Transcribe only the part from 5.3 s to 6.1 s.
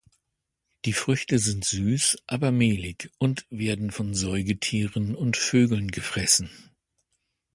Vögeln